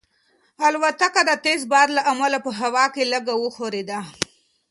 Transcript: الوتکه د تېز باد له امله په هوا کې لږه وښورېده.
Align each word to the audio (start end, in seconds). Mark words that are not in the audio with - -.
الوتکه 0.67 1.21
د 1.29 1.31
تېز 1.43 1.61
باد 1.71 1.87
له 1.97 2.01
امله 2.11 2.37
په 2.45 2.51
هوا 2.59 2.85
کې 2.93 3.03
لږه 3.13 3.33
وښورېده. 3.37 3.99